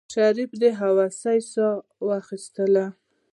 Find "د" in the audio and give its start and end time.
0.61-0.63